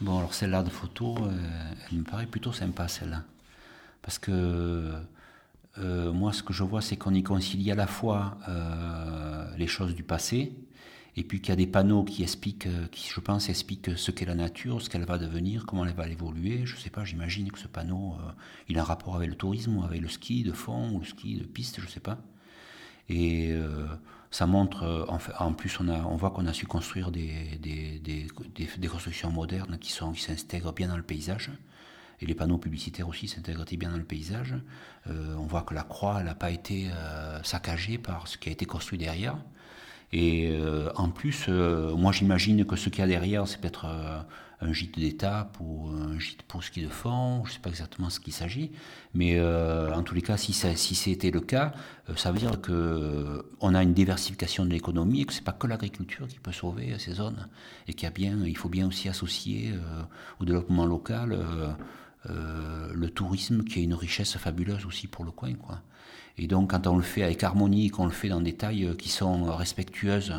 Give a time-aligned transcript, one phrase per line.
[0.00, 3.24] Bon, alors celle-là de photo, euh, elle me paraît plutôt sympa, celle-là.
[4.00, 4.92] Parce que
[5.78, 9.66] euh, moi, ce que je vois, c'est qu'on y concilie à la fois euh, les
[9.66, 10.52] choses du passé,
[11.16, 14.24] et puis qu'il y a des panneaux qui expliquent, qui, je pense, expliquent ce qu'est
[14.24, 16.64] la nature, ce qu'elle va devenir, comment elle va évoluer.
[16.64, 18.16] Je ne sais pas, j'imagine que ce panneau,
[18.68, 21.06] il a un rapport avec le tourisme, ou avec le ski de fond, ou le
[21.06, 22.18] ski de piste, je ne sais pas.
[23.08, 23.52] Et
[24.30, 25.04] ça montre, euh,
[25.38, 28.00] en, plus, on, a, on voit qu'on a su construire des, des,
[28.78, 31.50] des, constructions modernes qui, sont, qui s'intègrent bien dans le paysage.
[32.20, 34.54] Et les panneaux publicitaires aussi s'intègrent bien dans le paysage.
[35.08, 38.52] Euh, on voit que la croix n'a pas été euh, saccagée par ce qui a
[38.52, 39.38] été construit derrière.
[40.10, 40.58] Et
[40.96, 43.84] en plus, moi j'imagine que ce qu'il y a derrière, c'est peut-être
[44.62, 48.20] un gîte d'étape ou un pour ski de fond, je ne sais pas exactement ce
[48.20, 48.70] qu'il s'agit,
[49.14, 51.72] mais euh, en tous les cas, si, c'était le cas,
[52.08, 55.52] euh, ça veut dire qu'on a une diversification de l'économie et que ce n'est pas
[55.52, 57.48] que l'agriculture qui peut sauver ces zones,
[57.86, 60.02] et qu'il faut bien aussi associer euh,
[60.40, 61.38] au développement local
[62.28, 65.54] le tourisme qui est une richesse fabuleuse aussi pour le coin.
[65.54, 65.80] Quoi.
[66.36, 69.08] Et donc quand on le fait avec harmonie, qu'on le fait dans des tailles qui
[69.08, 70.34] sont respectueuses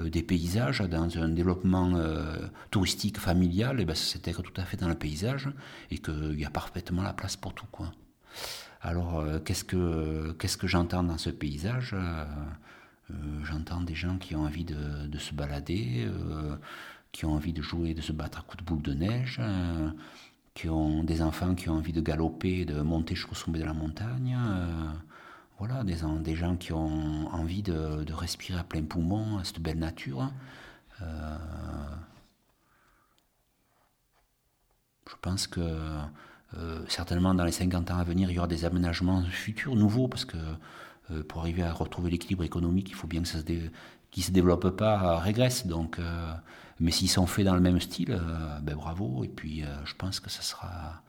[0.00, 2.36] euh, des paysages, dans un développement euh,
[2.70, 5.48] touristique familial, et ben, ça s'intègre tout à fait dans le paysage
[5.90, 7.66] et qu'il y a parfaitement la place pour tout.
[7.70, 7.92] Quoi.
[8.80, 11.94] Alors, euh, qu'est-ce que, qu'est-ce que j'entends dans ce paysage?
[13.44, 16.06] J'entends des gens qui ont envie de, se balader,
[17.10, 19.40] qui ont envie de jouer, de se battre à coups de boule de neige,
[20.58, 23.74] qui ont des enfants qui ont envie de galoper, de monter jusqu'au sommet de la
[23.74, 24.36] montagne
[25.58, 30.30] voilà, des, gens qui ont envie de, respirer à plein poumon cette belle nature.
[31.02, 31.36] Euh,
[35.08, 35.60] je pense que
[36.56, 40.06] euh, certainement dans les 50 ans à venir, il y aura des aménagements futurs, nouveaux,
[40.06, 40.36] parce que
[41.10, 44.70] euh, pour arriver à retrouver l'équilibre économique, il faut bien que ça se, se développe
[44.70, 45.66] pas, régresse.
[45.66, 45.98] Donc,
[46.80, 48.20] mais s'ils sont faits dans le même style,
[48.62, 49.24] ben bravo.
[49.24, 51.02] Et puis, je pense que ça sera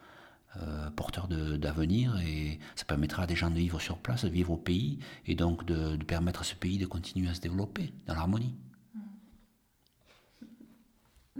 [0.57, 4.51] euh, porteur d'avenir et ça permettra à des gens de vivre sur place, de vivre
[4.51, 8.15] au pays et donc de, permettre à ce pays de continuer à se développer dans
[8.15, 8.55] l'harmonie.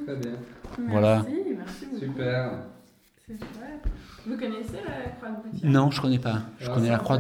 [0.06, 0.34] Très bien.
[0.88, 1.26] Voilà.
[1.28, 2.66] Merci Super.
[3.26, 3.92] C'est chouette.
[4.28, 6.44] Vous connaissez la croix de Boutier Non, je ne connais pas.
[6.60, 7.19] Je connais la croix